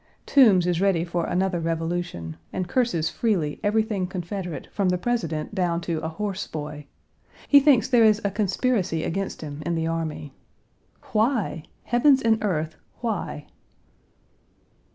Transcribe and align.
Toombs 0.25 0.65
is 0.65 0.81
ready 0.81 1.05
for 1.05 1.27
another 1.27 1.59
revolution, 1.59 2.35
and 2.51 2.67
curses 2.67 3.11
freely 3.11 3.59
everything 3.63 4.07
Confederate 4.07 4.65
from 4.71 4.89
the 4.89 4.97
President 4.97 5.53
down 5.53 5.79
to 5.81 5.99
a 5.99 6.07
horse 6.09 6.47
boy. 6.47 6.87
He 7.47 7.59
thinks 7.59 7.87
there 7.87 8.03
is 8.03 8.19
a 8.25 8.31
conspiracy 8.31 9.03
against 9.03 9.41
him 9.41 9.61
in 9.63 9.75
the 9.75 9.85
army. 9.85 10.33
Why? 11.11 11.65
Heavens 11.83 12.19
and 12.23 12.43
earth 12.43 12.77
why? 13.01 13.45